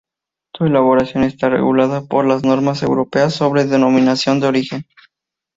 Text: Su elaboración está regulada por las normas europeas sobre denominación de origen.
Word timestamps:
Su 0.57 0.65
elaboración 0.65 1.23
está 1.25 1.49
regulada 1.49 2.01
por 2.07 2.25
las 2.25 2.43
normas 2.43 2.81
europeas 2.81 3.35
sobre 3.35 3.65
denominación 3.65 4.39
de 4.39 4.47
origen. 4.47 4.87